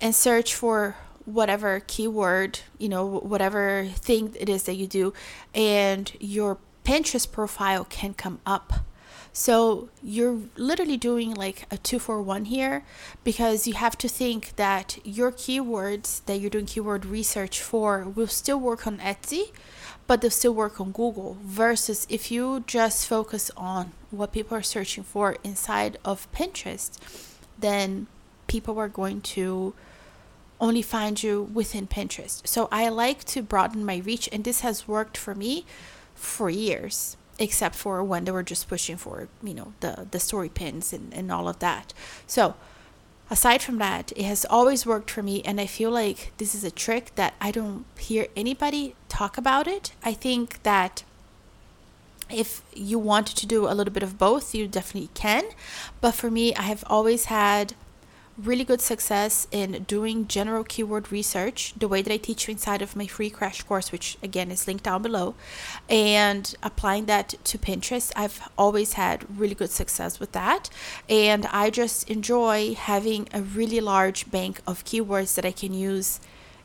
and 0.00 0.14
search 0.14 0.54
for 0.54 0.96
whatever 1.24 1.80
keyword, 1.86 2.60
you 2.78 2.88
know, 2.88 3.04
whatever 3.04 3.86
thing 3.96 4.34
it 4.38 4.48
is 4.48 4.64
that 4.64 4.74
you 4.74 4.86
do, 4.86 5.12
and 5.54 6.12
your 6.20 6.58
Pinterest 6.84 7.30
profile 7.30 7.84
can 7.84 8.14
come 8.14 8.40
up 8.46 8.72
so 9.32 9.88
you're 10.02 10.40
literally 10.56 10.96
doing 10.96 11.34
like 11.34 11.66
a 11.70 11.78
two 11.78 11.98
for 11.98 12.20
one 12.20 12.46
here 12.46 12.84
because 13.22 13.66
you 13.66 13.74
have 13.74 13.96
to 13.98 14.08
think 14.08 14.56
that 14.56 14.98
your 15.04 15.30
keywords 15.30 16.24
that 16.26 16.40
you're 16.40 16.50
doing 16.50 16.66
keyword 16.66 17.06
research 17.06 17.60
for 17.60 18.04
will 18.04 18.26
still 18.26 18.58
work 18.58 18.86
on 18.86 18.98
Etsy, 18.98 19.52
but 20.06 20.20
they'll 20.20 20.30
still 20.30 20.54
work 20.54 20.80
on 20.80 20.90
Google. 20.90 21.36
Versus 21.44 22.06
if 22.10 22.30
you 22.30 22.64
just 22.66 23.06
focus 23.06 23.50
on 23.56 23.92
what 24.10 24.32
people 24.32 24.56
are 24.56 24.62
searching 24.62 25.04
for 25.04 25.36
inside 25.44 25.96
of 26.04 26.30
Pinterest, 26.32 26.98
then 27.58 28.08
people 28.48 28.78
are 28.78 28.88
going 28.88 29.20
to 29.20 29.74
only 30.60 30.82
find 30.82 31.22
you 31.22 31.42
within 31.54 31.86
Pinterest. 31.86 32.46
So 32.46 32.68
I 32.72 32.88
like 32.88 33.22
to 33.24 33.42
broaden 33.42 33.84
my 33.84 33.98
reach, 33.98 34.28
and 34.32 34.42
this 34.42 34.60
has 34.60 34.88
worked 34.88 35.16
for 35.16 35.34
me 35.34 35.64
for 36.14 36.50
years 36.50 37.16
except 37.40 37.74
for 37.74 38.04
when 38.04 38.24
they 38.24 38.30
were 38.30 38.44
just 38.44 38.68
pushing 38.68 38.96
for 38.96 39.28
you 39.42 39.54
know 39.54 39.72
the 39.80 40.06
the 40.10 40.20
story 40.20 40.48
pins 40.48 40.92
and, 40.92 41.12
and 41.12 41.32
all 41.32 41.48
of 41.48 41.58
that. 41.58 41.92
So 42.26 42.54
aside 43.30 43.62
from 43.62 43.78
that 43.78 44.12
it 44.16 44.24
has 44.24 44.44
always 44.50 44.84
worked 44.84 45.08
for 45.08 45.22
me 45.22 45.40
and 45.42 45.60
i 45.60 45.64
feel 45.64 45.88
like 45.88 46.32
this 46.38 46.52
is 46.52 46.64
a 46.64 46.70
trick 46.70 47.14
that 47.14 47.32
i 47.40 47.52
don't 47.52 47.84
hear 47.96 48.26
anybody 48.34 48.96
talk 49.08 49.38
about 49.38 49.68
it. 49.68 49.92
I 50.02 50.14
think 50.14 50.62
that 50.64 51.04
if 52.28 52.62
you 52.74 52.98
want 52.98 53.26
to 53.28 53.46
do 53.46 53.68
a 53.68 53.74
little 53.74 53.92
bit 53.92 54.02
of 54.02 54.18
both 54.18 54.54
you 54.54 54.66
definitely 54.68 55.10
can. 55.14 55.44
But 56.00 56.14
for 56.14 56.30
me 56.30 56.54
i 56.54 56.62
have 56.62 56.84
always 56.86 57.26
had 57.26 57.74
really 58.42 58.64
good 58.64 58.80
success 58.80 59.46
in 59.50 59.84
doing 59.84 60.26
general 60.26 60.64
keyword 60.64 61.12
research 61.12 61.74
the 61.76 61.88
way 61.88 62.02
that 62.02 62.12
I 62.12 62.16
teach 62.16 62.46
you 62.48 62.52
inside 62.52 62.82
of 62.82 62.96
my 62.96 63.06
free 63.06 63.30
crash 63.30 63.62
course, 63.62 63.92
which 63.92 64.16
again 64.22 64.50
is 64.50 64.66
linked 64.66 64.84
down 64.84 65.02
below, 65.02 65.34
and 65.88 66.54
applying 66.62 67.06
that 67.06 67.34
to 67.44 67.58
Pinterest. 67.58 68.12
I've 68.16 68.48
always 68.56 68.94
had 68.94 69.26
really 69.38 69.54
good 69.54 69.70
success 69.70 70.18
with 70.20 70.32
that, 70.32 70.70
and 71.08 71.46
I 71.46 71.70
just 71.70 72.08
enjoy 72.10 72.74
having 72.74 73.28
a 73.32 73.42
really 73.42 73.80
large 73.80 74.30
bank 74.30 74.60
of 74.66 74.84
keywords 74.84 75.34
that 75.34 75.44
I 75.44 75.52
can 75.52 75.74
use 75.74 76.20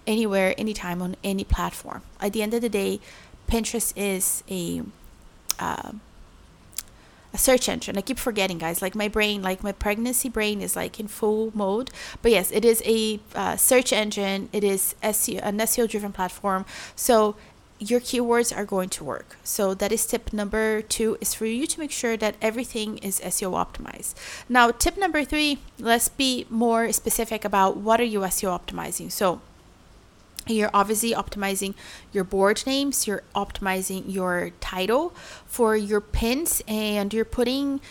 anywhere, 0.08 0.54
anytime 0.58 1.02
on 1.02 1.16
any 1.24 1.44
platform. 1.44 2.02
At 2.22 2.34
the 2.34 2.42
end 2.42 2.54
of 2.54 2.62
the 2.62 2.70
day, 2.70 3.00
Pinterest 3.48 3.94
is 3.96 4.44
a 4.50 4.82
uh, 5.60 5.94
a 7.36 7.38
search 7.38 7.68
engine. 7.68 7.98
I 7.98 8.02
keep 8.02 8.18
forgetting, 8.18 8.60
guys. 8.60 8.82
Like 8.82 8.96
my 8.96 9.10
brain, 9.10 9.44
like 9.44 9.62
my 9.62 9.74
pregnancy 9.74 10.30
brain 10.30 10.62
is 10.62 10.76
like 10.76 11.00
in 11.02 11.08
full 11.08 11.52
mode. 11.54 11.92
But 12.22 12.32
yes, 12.32 12.50
it 12.52 12.64
is 12.64 12.82
a 12.86 13.20
uh, 13.36 13.58
search 13.58 13.92
engine. 13.92 14.48
It 14.54 14.64
is 14.64 14.96
SEO, 15.04 15.42
an 15.44 15.58
SEO 15.60 15.88
driven 15.88 16.14
platform. 16.14 16.66
So 16.96 17.36
your 17.78 18.00
keywords 18.00 18.56
are 18.56 18.64
going 18.64 18.88
to 18.88 19.04
work. 19.04 19.36
So 19.44 19.74
that 19.74 19.92
is 19.92 20.06
tip 20.06 20.32
number 20.32 20.82
two 20.82 21.18
is 21.20 21.34
for 21.34 21.46
you 21.46 21.68
to 21.68 21.80
make 21.80 21.92
sure 21.92 22.16
that 22.16 22.36
everything 22.42 23.00
is 23.00 23.20
SEO 23.20 23.52
optimized. 23.52 24.14
Now, 24.48 24.72
tip 24.72 24.98
number 24.98 25.26
three, 25.26 25.60
let's 25.78 26.08
be 26.08 26.46
more 26.50 26.94
specific 26.94 27.44
about 27.44 27.76
what 27.76 28.00
are 28.00 28.12
you 28.14 28.22
SEO 28.22 28.50
optimizing. 28.58 29.12
So 29.12 29.42
you're 30.48 30.70
obviously 30.74 31.12
optimizing 31.12 31.74
your 32.12 32.24
board 32.24 32.64
names, 32.66 33.08
you're 33.08 33.24
optimizing 33.36 34.04
your 34.06 34.52
title 34.60 35.14
for 35.46 35.76
your 35.76 36.02
pins, 36.02 36.62
and 36.68 37.14
you're 37.14 37.26
putting 37.26 37.82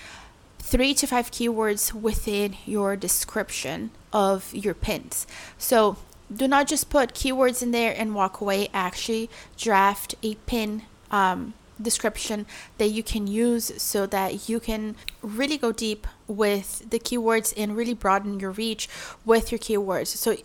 three 0.59 0.95
to 0.95 1.07
five 1.07 1.31
keywords 1.31 1.93
within 1.93 2.57
your 2.65 2.97
description 2.97 3.91
of 4.13 4.55
your 4.55 4.75
pins. 4.75 5.27
So 5.59 5.97
do 6.35 6.49
not 6.49 6.67
just 6.67 6.89
put 6.89 7.15
keywords 7.15 7.63
in 7.63 7.71
there 7.71 7.95
and 7.97 8.15
walk 8.15 8.41
away. 8.41 8.69
Actually, 8.73 9.29
draft 9.57 10.15
a 10.23 10.37
pin 10.47 10.83
um, 11.11 11.55
description 11.81 12.47
that 12.79 12.89
you 12.89 13.03
can 13.03 13.27
use 13.27 13.73
so 13.83 14.07
that 14.07 14.49
you 14.49 14.61
can 14.61 14.97
really 15.23 15.59
go 15.59 15.73
deep 15.73 16.07
with 16.27 16.89
the 16.89 16.99
keywords 16.99 17.53
and 17.57 17.77
really 17.77 17.95
broaden 17.95 18.41
your 18.41 18.53
reach 18.53 18.89
with 19.25 19.53
your 19.53 19.59
keywords. 19.59 20.09
So 20.09 20.37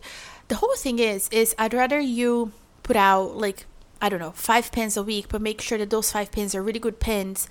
the 0.49 0.55
whole 0.55 0.75
thing 0.75 0.99
is 0.99 1.29
is 1.29 1.55
I'd 1.57 1.73
rather 1.73 1.99
you 1.99 2.51
put 2.83 2.97
out 2.97 3.37
like 3.37 3.65
I 4.01 4.09
don't 4.09 4.19
know 4.19 4.31
five 4.31 4.71
pins 4.71 4.97
a 4.97 5.03
week, 5.03 5.27
but 5.29 5.41
make 5.41 5.61
sure 5.61 5.77
that 5.77 5.89
those 5.89 6.11
five 6.11 6.31
pins 6.31 6.53
are 6.53 6.63
really 6.63 6.79
good 6.79 6.99
pins. 6.99 7.47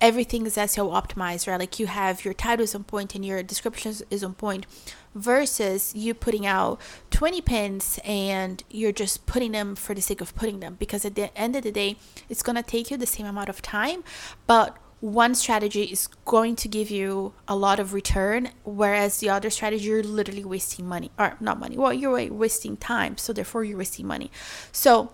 Everything 0.00 0.44
is 0.44 0.56
SEO 0.56 0.90
optimized, 0.92 1.46
right? 1.46 1.58
Like 1.58 1.78
you 1.78 1.86
have 1.86 2.24
your 2.24 2.34
titles 2.34 2.74
on 2.74 2.84
point 2.84 3.14
and 3.14 3.24
your 3.24 3.42
descriptions 3.42 4.02
is 4.10 4.24
on 4.24 4.34
point, 4.34 4.66
versus 5.14 5.94
you 5.94 6.12
putting 6.12 6.44
out 6.46 6.80
20 7.10 7.40
pins 7.40 8.00
and 8.04 8.64
you're 8.68 8.92
just 8.92 9.24
putting 9.26 9.52
them 9.52 9.76
for 9.76 9.94
the 9.94 10.02
sake 10.02 10.20
of 10.20 10.34
putting 10.34 10.60
them. 10.60 10.76
Because 10.78 11.04
at 11.04 11.14
the 11.14 11.36
end 11.38 11.54
of 11.54 11.62
the 11.62 11.70
day, 11.70 11.96
it's 12.28 12.42
gonna 12.42 12.62
take 12.62 12.90
you 12.90 12.96
the 12.96 13.06
same 13.06 13.24
amount 13.24 13.48
of 13.48 13.62
time, 13.62 14.02
but 14.48 14.76
one 15.00 15.34
strategy 15.34 15.82
is 15.82 16.06
going 16.24 16.56
to 16.56 16.68
give 16.68 16.90
you 16.90 17.34
a 17.46 17.54
lot 17.54 17.78
of 17.78 17.92
return, 17.92 18.50
whereas 18.64 19.18
the 19.20 19.28
other 19.28 19.50
strategy 19.50 19.84
you're 19.84 20.02
literally 20.02 20.44
wasting 20.44 20.86
money 20.88 21.10
or 21.18 21.36
not 21.40 21.58
money. 21.60 21.76
Well, 21.76 21.92
you're 21.92 22.32
wasting 22.32 22.76
time, 22.76 23.18
so 23.18 23.32
therefore 23.32 23.64
you're 23.64 23.78
wasting 23.78 24.06
money. 24.06 24.30
So 24.72 25.10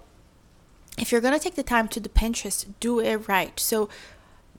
if 0.97 1.11
you're 1.11 1.21
gonna 1.21 1.41
take 1.41 1.57
the 1.57 1.63
time 1.63 1.89
to 1.89 2.01
do 2.01 2.09
Pinterest, 2.09 2.67
do 2.79 3.01
it 3.01 3.27
right. 3.29 3.59
So 3.59 3.89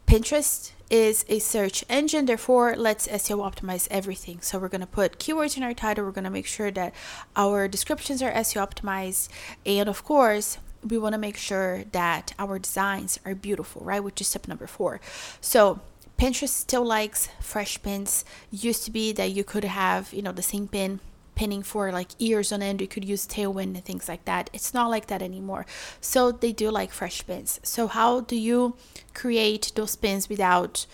Pinterest 0.05 0.71
is 0.89 1.23
a 1.29 1.39
search 1.39 1.85
engine, 1.87 2.25
therefore 2.25 2.75
let's 2.75 3.07
SEO 3.07 3.37
optimize 3.37 3.87
everything. 3.89 4.41
So 4.41 4.59
we're 4.59 4.67
gonna 4.67 4.85
put 4.85 5.19
keywords 5.19 5.55
in 5.55 5.63
our 5.63 5.73
title, 5.73 6.03
we're 6.03 6.11
gonna 6.11 6.29
make 6.29 6.47
sure 6.47 6.71
that 6.71 6.93
our 7.37 7.69
descriptions 7.69 8.21
are 8.21 8.31
SEO 8.31 8.67
optimized, 8.67 9.29
and 9.65 9.87
of 9.87 10.03
course 10.03 10.57
we 10.87 10.97
want 10.97 11.13
to 11.13 11.19
make 11.19 11.37
sure 11.37 11.83
that 11.91 12.33
our 12.39 12.59
designs 12.59 13.19
are 13.25 13.35
beautiful, 13.35 13.83
right? 13.83 14.03
Which 14.03 14.21
is 14.21 14.27
step 14.27 14.47
number 14.47 14.67
four. 14.67 14.99
So 15.39 15.79
Pinterest 16.17 16.49
still 16.49 16.85
likes 16.85 17.29
fresh 17.39 17.81
pins. 17.81 18.25
Used 18.51 18.85
to 18.85 18.91
be 18.91 19.11
that 19.13 19.31
you 19.31 19.43
could 19.43 19.63
have, 19.63 20.13
you 20.13 20.21
know, 20.21 20.31
the 20.31 20.41
same 20.41 20.67
pin 20.67 20.99
pinning 21.33 21.63
for 21.63 21.91
like 21.91 22.09
years 22.19 22.51
on 22.51 22.61
end. 22.61 22.81
You 22.81 22.87
could 22.87 23.05
use 23.05 23.25
Tailwind 23.25 23.75
and 23.75 23.83
things 23.83 24.07
like 24.07 24.25
that. 24.25 24.49
It's 24.53 24.73
not 24.73 24.89
like 24.89 25.07
that 25.07 25.21
anymore. 25.21 25.65
So 25.99 26.31
they 26.31 26.51
do 26.51 26.69
like 26.69 26.91
fresh 26.91 27.25
pins. 27.25 27.59
So 27.63 27.87
how 27.87 28.21
do 28.21 28.35
you 28.35 28.75
create 29.15 29.71
those 29.75 29.95
pins 29.95 30.29
without, 30.29 30.85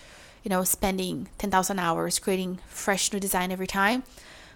you 0.42 0.48
know, 0.48 0.64
spending 0.64 1.28
10,000 1.36 1.78
hours 1.78 2.18
creating 2.18 2.60
fresh 2.68 3.12
new 3.12 3.20
design 3.20 3.52
every 3.52 3.66
time? 3.66 4.04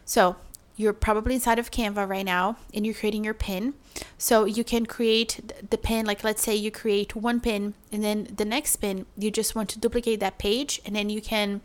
So 0.06 0.36
you're 0.76 0.94
probably 0.94 1.34
inside 1.34 1.58
of 1.58 1.70
Canva 1.70 2.08
right 2.08 2.24
now 2.24 2.56
and 2.72 2.86
you're 2.86 2.94
creating 2.94 3.24
your 3.24 3.34
pin. 3.34 3.74
So 4.18 4.44
you 4.44 4.64
can 4.64 4.87
create 4.87 5.68
the 5.70 5.78
pin, 5.78 6.06
like 6.06 6.22
let's 6.25 6.42
say 6.42 6.54
you 6.54 6.70
create 6.70 7.16
one 7.16 7.40
pin 7.40 7.75
and 7.90 8.02
then 8.02 8.28
the 8.37 8.44
next 8.44 8.76
pin, 8.76 9.06
you 9.16 9.30
just 9.30 9.54
want 9.54 9.68
to 9.70 9.78
duplicate 9.78 10.20
that 10.20 10.38
page 10.38 10.80
and 10.84 10.94
then 10.94 11.11
you 11.11 11.20
can 11.20 11.61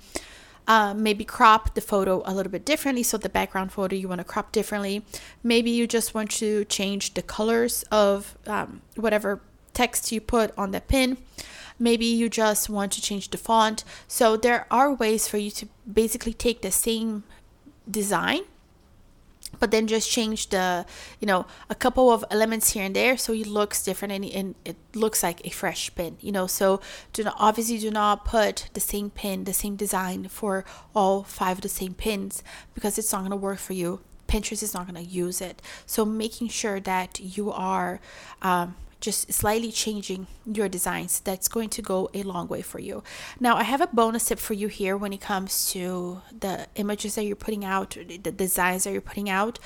uh, 0.68 0.94
maybe 0.94 1.24
crop 1.24 1.76
the 1.76 1.82
photo 1.82 2.22
a 2.26 2.34
little 2.34 2.52
bit 2.52 2.66
differently. 2.66 3.04
So 3.04 3.18
the 3.18 3.30
background 3.30 3.72
photo 3.72 3.96
you 3.96 4.08
want 4.08 4.20
to 4.20 4.26
crop 4.26 4.52
differently. 4.52 5.06
Maybe 5.44 5.72
you 5.72 5.88
just 5.88 6.14
want 6.14 6.32
to 6.32 6.66
change 6.66 7.14
the 7.14 7.22
colors 7.22 7.84
of 7.92 8.38
um, 8.48 8.82
whatever 8.96 9.42
text 9.74 10.12
you 10.12 10.20
put 10.20 10.52
on 10.58 10.72
the 10.72 10.82
pin. 10.82 11.18
Maybe 11.80 12.06
you 12.06 12.28
just 12.28 12.70
want 12.70 12.92
to 12.94 13.02
change 13.02 13.30
the 13.30 13.38
font. 13.38 13.84
So 14.08 14.36
there 14.36 14.66
are 14.72 14.92
ways 14.92 15.28
for 15.28 15.38
you 15.38 15.52
to 15.52 15.68
basically 15.92 16.34
take 16.34 16.62
the 16.62 16.72
same 16.72 17.24
design 17.90 18.42
but 19.60 19.72
then 19.72 19.88
just 19.88 20.10
change 20.10 20.50
the 20.50 20.86
you 21.20 21.26
know 21.26 21.46
a 21.70 21.76
couple 21.76 22.12
of 22.12 22.24
elements 22.30 22.72
here 22.74 22.84
and 22.84 22.96
there 22.96 23.18
so 23.18 23.34
it 23.34 23.48
looks 23.48 23.84
different 23.84 24.12
and, 24.14 24.26
and 24.26 24.56
it 24.66 24.76
looks 24.94 25.24
like 25.24 25.46
a 25.46 25.50
fresh 25.50 25.94
pin 25.96 26.18
you 26.20 26.32
know? 26.32 26.48
So 26.48 26.82
do 27.14 27.24
not 27.24 27.36
obviously 27.40 27.78
do 27.78 27.92
not 27.92 28.26
put 28.26 28.70
the 28.74 28.80
same 28.80 29.10
pin 29.10 29.46
the 29.46 29.54
same 29.54 29.76
design 29.76 30.28
for 30.28 30.66
all 30.94 31.24
five 31.24 31.58
of 31.58 31.62
the 31.62 31.70
same 31.70 31.94
pins 31.94 32.44
because 32.74 32.98
it's 32.98 33.12
not 33.12 33.20
going 33.20 33.32
to 33.32 33.38
work 33.38 33.60
for 33.60 33.74
you. 33.74 34.02
Pinterest 34.28 34.62
is 34.62 34.74
not 34.74 34.88
going 34.88 35.04
to 35.04 35.10
use 35.10 35.40
it. 35.40 35.62
So 35.86 36.04
making 36.04 36.50
sure 36.50 36.82
that 36.82 37.20
you 37.20 37.52
are 37.52 38.02
um, 38.42 38.76
just 39.00 39.32
slightly 39.32 39.72
changing 39.72 40.28
your 40.46 40.68
designs 40.68 41.20
that's 41.20 41.48
going 41.48 41.70
to 41.70 41.82
go 41.82 42.10
a 42.14 42.24
long 42.24 42.48
way 42.48 42.62
for 42.62 42.80
you. 42.80 43.04
Now 43.40 43.56
i 43.56 43.64
have 43.64 43.82
a 43.82 43.88
bonus 43.88 44.26
tip 44.26 44.40
for 44.40 44.54
you 44.54 44.68
here 44.68 44.98
when 44.98 45.14
it 45.14 45.22
comes 45.22 45.72
to 45.72 46.22
the 46.38 46.68
images 46.76 47.16
that 47.16 47.24
you're 47.24 47.36
putting 47.36 47.64
out 47.64 47.92
the 48.24 48.32
designs 48.32 48.84
that 48.84 48.92
you're 48.92 49.02
putting 49.02 49.30
out. 49.30 49.60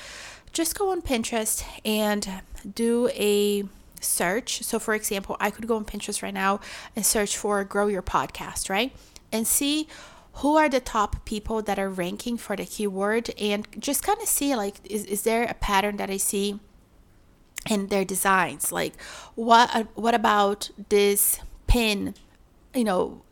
Just 0.52 0.78
go 0.78 0.90
on 0.90 1.00
pinterest 1.00 1.64
and 1.84 2.28
do 2.74 3.08
a 3.14 3.64
search. 4.00 4.62
So 4.62 4.78
for 4.78 4.94
example 4.94 5.36
i 5.40 5.50
could 5.50 5.66
go 5.66 5.76
on 5.76 5.84
pinterest 5.84 6.22
right 6.22 6.34
now 6.34 6.60
and 6.94 7.04
search 7.06 7.36
for 7.36 7.64
grow 7.64 7.86
your 7.86 8.02
podcast 8.02 8.68
right? 8.68 8.92
And 9.30 9.46
see 9.46 9.88
who 10.36 10.56
are 10.56 10.68
the 10.68 10.80
top 10.80 11.24
people 11.24 11.62
that 11.62 11.78
are 11.78 11.90
ranking 11.90 12.36
for 12.36 12.56
the 12.56 12.64
keyword 12.64 13.30
and 13.38 13.66
just 13.78 14.02
kind 14.02 14.20
of 14.20 14.28
see 14.28 14.54
like 14.56 14.76
is, 14.84 15.04
is 15.04 15.22
there 15.22 15.44
a 15.44 15.54
pattern 15.54 15.96
that 15.98 16.08
i 16.08 16.16
see 16.16 16.58
and 17.66 17.90
their 17.90 18.04
designs 18.04 18.72
like 18.72 19.00
what 19.34 19.74
uh, 19.74 19.84
what 19.94 20.14
about 20.14 20.70
this 20.88 21.40
pin 21.66 22.14
you 22.74 22.84
know 22.84 23.22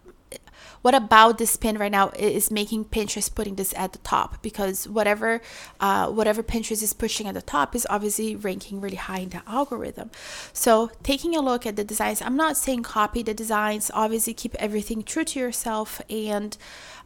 what 0.83 0.95
about 0.95 1.39
this 1.39 1.57
pin 1.57 1.77
right 1.77 1.93
now 1.93 2.09
is 2.11 2.51
making 2.51 2.87
Pinterest 2.87 3.35
putting 3.35 3.57
this 3.57 3.75
at 3.77 3.93
the 3.93 3.99
top 3.99 4.43
because 4.43 4.89
whatever 4.89 5.43
uh, 5.79 6.09
whatever 6.09 6.43
Pinterest 6.43 6.83
is 6.83 6.95
pushing 6.95 7.27
at 7.27 7.35
the 7.35 7.43
top 7.43 7.75
is 7.75 7.87
obviously 7.91 8.35
ranking 8.35 8.81
really 8.81 8.97
high 8.97 9.19
in 9.19 9.29
the 9.29 9.43
algorithm. 9.47 10.11
So 10.53 10.91
taking 11.03 11.37
a 11.37 11.41
look 11.41 11.67
at 11.67 11.77
the 11.77 11.85
designs, 11.85 12.23
I'm 12.23 12.37
not 12.37 12.57
saying 12.57 12.85
copy 12.85 13.23
the 13.23 13.35
designs. 13.35 13.91
Obviously, 13.93 14.33
keep 14.33 14.55
everything 14.55 15.03
true 15.03 15.25
to 15.25 15.39
yourself 15.39 16.01
and 16.09 16.57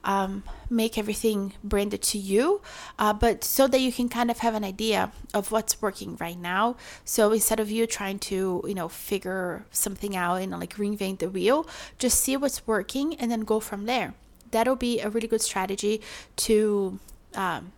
um, 0.05 0.45
make 0.71 0.97
everything 0.99 1.55
branded 1.63 2.03
to 2.03 2.19
you, 2.19 2.61
uh, 2.99 3.13
but 3.13 3.43
so 3.43 3.67
that 3.67 3.81
you 3.81 3.93
can 3.93 4.09
kind 4.09 4.31
of 4.31 4.39
have 4.39 4.55
an 4.55 4.65
idea 4.65 5.13
of 5.33 5.51
what's 5.51 5.81
working 5.83 6.17
right 6.21 6.39
now. 6.39 6.77
So 7.05 7.33
instead 7.33 7.61
of 7.61 7.71
you 7.71 7.87
trying 7.87 8.19
to, 8.21 8.63
you 8.67 8.75
know, 8.75 8.89
figure 8.89 9.65
something 9.71 10.15
out 10.17 10.37
and 10.37 10.53
like 10.53 10.75
reinvent 10.77 11.19
the 11.19 11.29
wheel, 11.31 11.67
just 11.99 12.21
see 12.21 12.37
what's 12.37 12.67
working 12.67 13.15
and 13.17 13.31
then 13.31 13.41
go 13.41 13.61
from 13.61 13.87
there. 13.87 14.15
That'll 14.51 14.77
be 14.77 15.01
a 15.01 15.09
really 15.09 15.27
good 15.27 15.43
strategy 15.43 16.01
to 16.37 17.01
um, 17.35 17.73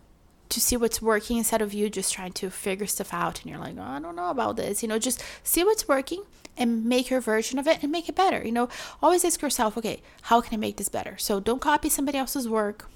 to 0.49 0.61
see 0.61 0.77
what's 0.77 1.01
working 1.01 1.37
instead 1.37 1.61
of 1.61 1.73
you 1.73 1.89
just 1.89 2.13
trying 2.13 2.31
to 2.31 2.49
figure 2.49 2.87
stuff 2.87 3.13
out 3.13 3.41
and 3.41 3.49
you're 3.49 3.59
like, 3.59 3.75
oh, 3.77 3.81
I 3.81 3.99
don't 3.99 4.15
know 4.15 4.29
about 4.29 4.55
this. 4.55 4.81
You 4.81 4.87
know, 4.87 4.99
just 4.99 5.21
see 5.43 5.63
what's 5.63 5.87
working 5.87 6.23
and 6.57 6.85
make 6.85 7.09
your 7.09 7.21
version 7.21 7.59
of 7.59 7.67
it 7.67 7.83
and 7.83 7.91
make 7.91 8.09
it 8.09 8.15
better. 8.15 8.43
You 8.43 8.51
know, 8.51 8.69
always 9.01 9.23
ask 9.23 9.41
yourself, 9.41 9.77
okay, 9.77 10.01
how 10.23 10.41
can 10.41 10.53
I 10.53 10.57
make 10.57 10.77
this 10.77 10.89
better? 10.89 11.17
So 11.17 11.39
don't 11.39 11.61
copy 11.61 11.89
somebody 11.89 12.17
else's 12.17 12.47
work. 12.49 12.89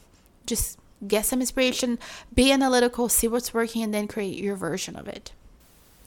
Just 0.46 0.80
get 1.08 1.26
some 1.26 1.42
inspiration, 1.42 2.00
be 2.34 2.52
analytical, 2.52 3.10
see 3.10 3.28
what's 3.28 3.54
working, 3.54 3.84
and 3.84 3.94
then 3.94 4.08
create 4.08 4.38
your 4.38 4.56
version 4.56 4.96
of 4.96 5.08
it. 5.08 5.32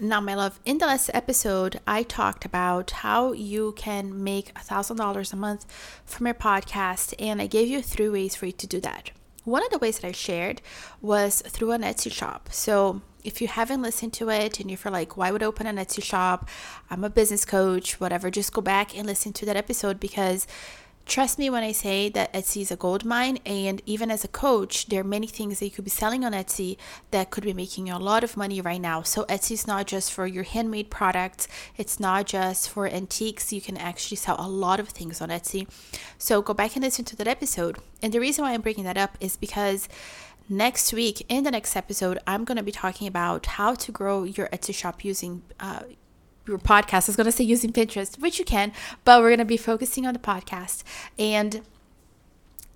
Now, 0.01 0.21
my 0.21 0.35
love, 0.35 0.59
in 0.65 0.79
the 0.79 0.87
last 0.87 1.09
episode, 1.15 1.79
I 1.87 2.03
talked 2.03 2.45
about 2.45 2.91
how 2.91 3.33
you 3.33 3.73
can 3.77 4.25
make 4.25 4.51
a 4.51 4.61
$1,000 4.61 5.33
a 5.33 5.37
month 5.37 5.67
from 6.05 6.27
your 6.27 6.35
podcast, 6.35 7.15
and 7.19 7.41
I 7.41 7.47
gave 7.47 7.69
you 7.69 7.81
three 7.81 8.09
ways 8.09 8.35
for 8.35 8.47
you 8.47 8.53
to 8.53 8.67
do 8.67 8.81
that. 8.81 9.13
One 9.45 9.63
of 9.65 9.71
the 9.71 9.79
ways 9.79 10.01
that 10.01 10.09
I 10.09 10.13
shared 10.13 10.63
was 11.01 11.43
through 11.43 11.71
an 11.73 11.83
Etsy 11.83 12.11
shop. 12.11 12.49
So 12.51 13.03
if 13.25 13.41
you 13.41 13.49
haven't 13.49 13.83
listened 13.83 14.13
to 14.15 14.29
it 14.29 14.61
and 14.61 14.71
you're 14.71 14.93
like, 14.93 15.17
why 15.17 15.31
would 15.31 15.43
I 15.43 15.47
open 15.47 15.67
an 15.67 15.77
Etsy 15.77 16.03
shop? 16.03 16.49
I'm 16.91 17.03
a 17.03 17.11
business 17.11 17.45
coach, 17.45 17.99
whatever, 17.99 18.31
just 18.31 18.53
go 18.53 18.61
back 18.61 18.97
and 18.97 19.07
listen 19.07 19.33
to 19.35 19.47
that 19.47 19.57
episode 19.57 19.99
because 19.99 20.47
trust 21.07 21.39
me 21.39 21.51
when 21.51 21.63
I 21.63 21.73
say 21.73 22.09
that 22.11 22.33
Etsy 22.33 22.63
is 22.63 22.71
a 22.71 22.77
gold 22.77 23.05
mine. 23.05 23.39
And 23.45 23.83
even 23.87 24.11
as 24.11 24.25
a 24.25 24.29
coach, 24.29 24.87
there 24.87 25.01
are 25.01 25.05
many 25.05 25.27
things 25.27 25.59
that 25.59 25.65
you 25.67 25.71
could 25.71 25.85
be 25.85 25.91
selling 25.91 26.25
on 26.25 26.33
Etsy 26.33 26.77
that 27.11 27.31
could 27.31 27.45
be 27.45 27.53
making 27.53 27.87
you 27.87 27.95
a 27.95 27.99
lot 27.99 28.25
of 28.25 28.37
money 28.37 28.61
right 28.61 28.81
now. 28.81 29.03
So 29.03 29.25
Etsy 29.25 29.53
is 29.53 29.67
not 29.67 29.87
just 29.87 30.13
for 30.13 30.27
your 30.27 30.45
handmade 30.45 30.91
products, 30.91 31.49
it's 31.77 31.99
not 31.99 32.27
just 32.27 32.71
for 32.71 32.87
antiques. 32.87 33.53
You 33.53 33.61
can 33.61 33.77
actually 33.77 34.17
sell 34.17 34.37
a 34.39 34.49
lot 34.49 34.81
of 34.81 34.89
things 34.91 35.21
on 35.21 35.31
Etsy. 35.31 35.67
So 36.19 36.43
go 36.43 36.55
back 36.55 36.77
and 36.77 36.85
listen 36.85 37.05
to 37.07 37.17
that 37.17 37.29
episode. 37.29 37.79
And 38.03 38.13
the 38.13 38.21
reason 38.21 38.45
why 38.45 38.53
I'm 38.53 38.61
bringing 38.61 38.85
that 38.85 38.99
up 38.99 39.17
is 39.21 39.37
because 39.37 39.89
next 40.49 40.93
week 40.93 41.25
in 41.29 41.45
the 41.45 41.51
next 41.51 41.75
episode 41.77 42.19
i'm 42.27 42.45
going 42.45 42.57
to 42.57 42.63
be 42.63 42.73
talking 42.73 43.09
about 43.09 43.47
how 43.47 43.75
to 43.75 43.91
grow 43.91 44.25
your 44.25 44.49
etsy 44.49 44.75
shop 44.75 45.05
using 45.05 45.43
uh, 45.61 45.81
your 46.47 46.59
podcast. 46.59 47.09
I 47.09 47.09
was 47.09 47.17
going 47.17 47.25
to 47.27 47.33
say 47.33 47.45
using 47.45 47.73
Pinterest, 47.73 48.19
which 48.21 48.39
you 48.39 48.45
can, 48.45 48.73
but 49.05 49.21
we're 49.21 49.31
going 49.31 49.39
to 49.39 49.45
be 49.45 49.57
focusing 49.57 50.07
on 50.07 50.13
the 50.13 50.21
podcast. 50.21 50.83
And 51.19 51.63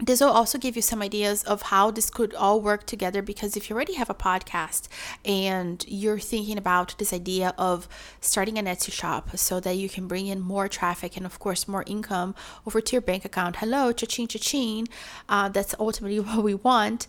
this 0.01 0.21
will 0.21 0.29
also 0.29 0.59
give 0.59 0.77
you 0.77 0.83
some 0.83 1.03
ideas 1.03 1.43
of 1.43 1.63
how 1.63 1.91
this 1.91 2.09
could 2.09 2.33
all 2.35 2.61
work 2.61 2.87
together 2.87 3.21
because 3.21 3.57
if 3.57 3.69
you 3.69 3.75
already 3.75 3.95
have 3.95 4.09
a 4.09 4.15
podcast 4.15 4.87
and 5.25 5.85
you're 5.89 6.21
thinking 6.21 6.57
about 6.57 6.97
this 6.99 7.13
idea 7.13 7.53
of 7.59 7.89
starting 8.21 8.59
an 8.59 8.67
Etsy 8.67 8.93
shop 8.93 9.37
so 9.37 9.59
that 9.59 9.77
you 9.77 9.89
can 9.89 10.07
bring 10.07 10.29
in 10.29 10.41
more 10.41 10.69
traffic 10.69 11.17
and, 11.17 11.27
of 11.27 11.41
course, 11.41 11.67
more 11.67 11.83
income 11.87 12.37
over 12.65 12.81
to 12.81 12.93
your 12.93 13.03
bank 13.03 13.25
account, 13.25 13.57
hello, 13.57 13.91
cha-ching, 13.91 14.29
cha-ching, 14.29 14.89
uh, 15.29 15.49
that's 15.49 15.75
ultimately 15.81 16.21
what 16.21 16.45
we 16.45 16.55
want. 16.55 17.09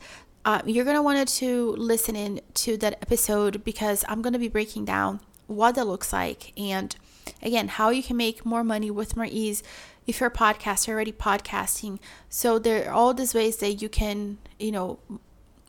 Uh, 0.49 0.63
you're 0.65 0.83
going 0.83 0.95
to 0.95 1.03
want 1.03 1.27
to 1.27 1.75
listen 1.77 2.15
in 2.15 2.41
to 2.55 2.75
that 2.75 2.93
episode 3.03 3.63
because 3.63 4.03
I'm 4.09 4.23
going 4.23 4.33
to 4.33 4.39
be 4.39 4.47
breaking 4.47 4.83
down 4.83 5.19
what 5.45 5.75
that 5.75 5.85
looks 5.85 6.11
like, 6.11 6.59
and 6.59 6.95
again, 7.43 7.67
how 7.67 7.91
you 7.91 8.01
can 8.01 8.17
make 8.17 8.43
more 8.47 8.63
money 8.63 8.89
with 8.89 9.15
more 9.15 9.27
ease 9.29 9.61
if 10.07 10.19
you're 10.19 10.29
a 10.29 10.33
podcaster 10.33 10.89
already 10.89 11.11
podcasting. 11.11 11.99
So 12.29 12.57
there 12.57 12.89
are 12.89 12.93
all 12.93 13.13
these 13.13 13.35
ways 13.35 13.57
that 13.57 13.73
you 13.75 13.89
can, 13.89 14.39
you 14.57 14.71
know, 14.71 14.97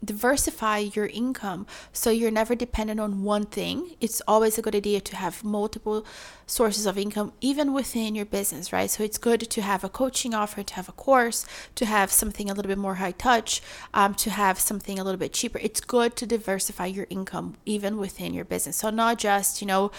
diversify 0.04 0.78
your 0.78 1.07
income 1.07 1.66
so 1.92 2.11
you're 2.11 2.30
never 2.30 2.54
dependent 2.54 3.00
on 3.00 3.23
one 3.23 3.47
thing. 3.47 3.97
It's 4.00 4.23
always 4.26 4.59
a 4.59 4.62
good 4.62 4.75
idea 4.75 5.00
to 5.00 5.16
have 5.16 5.45
multiple 5.45 6.07
sources 6.47 6.87
of 6.87 6.99
income, 6.99 7.33
even 7.40 7.73
within 7.73 8.14
your 8.14 8.26
business, 8.26 8.73
right? 8.73 8.90
So 8.90 9.04
it's 9.04 9.19
good 9.19 9.40
to 9.50 9.62
have 9.62 9.85
a 9.85 9.88
coaching 9.88 10.35
offer, 10.35 10.62
to 10.62 10.75
have 10.75 10.88
a 10.88 10.92
course, 10.92 11.47
to 11.75 11.87
have 11.87 12.11
something 12.11 12.50
a 12.50 12.54
little 12.54 12.69
bit 12.69 12.78
more 12.78 12.97
high 12.97 13.12
touch, 13.12 13.62
um, 13.95 14.14
to 14.14 14.30
have 14.30 14.59
something 14.59 14.99
a 14.99 15.04
little 15.04 15.19
bit 15.19 15.33
cheaper. 15.33 15.59
It's 15.59 15.80
good 15.80 16.16
to 16.16 16.26
diversify 16.26 16.87
your 16.87 17.07
income, 17.11 17.57
even 17.66 17.99
within 17.99 18.35
your 18.35 18.45
business. 18.45 18.76
So 18.76 18.90
not 18.90 19.19
just, 19.19 19.61
you 19.61 19.66
know, 19.66 19.92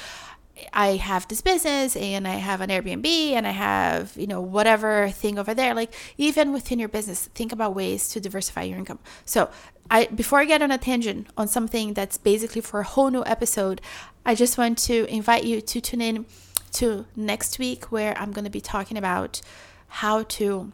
I 0.74 0.98
have 0.98 1.28
this 1.28 1.42
business 1.42 1.96
and 1.96 2.28
I 2.28 2.36
have 2.36 2.62
an 2.62 2.70
Airbnb 2.70 3.06
and 3.06 3.48
I 3.48 3.52
have, 3.52 4.16
you 4.16 4.28
know, 4.28 4.42
whatever 4.42 5.10
thing 5.10 5.40
over 5.40 5.54
there. 5.54 5.74
Like 5.74 5.94
even 6.18 6.54
within 6.54 6.80
your 6.80 6.90
business, 6.90 7.28
think 7.28 7.52
about 7.52 7.76
ways 7.76 8.10
to 8.10 8.20
diversify 8.20 8.64
your 8.64 8.78
income. 8.78 9.00
So 9.26 9.50
I 9.92 10.06
before 10.06 10.40
I 10.40 10.46
get 10.46 10.62
on 10.62 10.72
a 10.72 10.78
tangent 10.78 11.28
on 11.38 11.50
something 11.50 11.94
that's 11.94 12.18
basically 12.18 12.62
for 12.62 12.80
a 12.80 12.84
whole 12.84 13.12
new 13.12 13.24
episode, 13.26 13.82
I 14.26 14.34
just 14.36 14.58
want 14.58 14.78
to 14.80 15.06
invite 15.14 15.44
you 15.44 15.60
to 15.60 15.82
tune 15.82 16.02
in 16.02 16.26
to 16.74 17.06
next 17.16 17.60
week 17.60 17.92
where 17.92 18.18
I'm 18.18 18.32
going 18.32 18.46
to 18.46 18.52
be 18.52 18.62
talking 18.62 18.98
about 18.98 19.42
how 19.88 20.24
to 20.24 20.72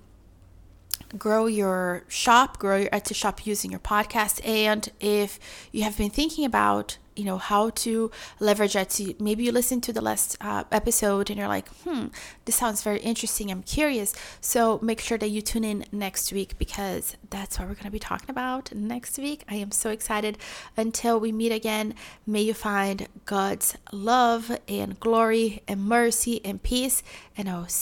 grow 1.18 1.48
your 1.48 2.04
shop, 2.08 2.60
grow 2.60 2.78
your 2.78 2.90
Etsy 2.92 3.16
shop 3.16 3.48
using 3.48 3.72
your 3.72 3.80
podcast. 3.80 4.46
And 4.48 4.88
if 5.00 5.40
you 5.72 5.82
have 5.82 5.98
been 5.98 6.12
thinking 6.12 6.46
about 6.46 7.00
you 7.18 7.26
know 7.26 7.38
how 7.38 7.70
to 7.72 8.12
leverage 8.40 8.74
Etsy. 8.74 9.20
Maybe 9.20 9.44
you 9.44 9.52
listen 9.52 9.82
to 9.82 9.94
the 9.94 10.02
last 10.02 10.38
uh, 10.42 10.64
episode 10.72 11.30
and 11.30 11.38
you're 11.40 11.48
like, 11.48 11.68
hmm, 11.84 12.08
this 12.46 12.56
sounds 12.56 12.84
very 12.84 13.00
interesting. 13.00 13.52
I'm 13.52 13.64
curious. 13.64 14.14
So 14.42 14.80
make 14.82 15.00
sure 15.02 15.18
that 15.18 15.30
you 15.30 15.42
tune 15.42 15.64
in 15.64 15.86
next 15.92 16.32
week 16.32 16.58
because 16.58 17.16
that's 17.30 17.58
what 17.58 17.68
we're 17.68 17.74
going 17.76 17.86
to 17.86 17.92
be 17.92 18.00
talking 18.00 18.30
about 18.30 18.74
next 18.74 19.18
week. 19.18 19.44
I 19.50 19.56
am 19.56 19.72
so 19.72 19.90
excited. 19.90 20.38
Until 20.76 21.20
we 21.20 21.32
meet 21.32 21.52
again, 21.52 21.96
may 22.26 22.42
you 22.42 22.54
find 22.54 23.08
God's 23.26 23.78
love 23.92 24.58
and 24.68 25.00
glory 25.00 25.64
and 25.68 25.84
mercy 25.84 26.42
and 26.46 26.62
peace. 26.62 27.04
And 27.36 27.50
I'll 27.50 27.68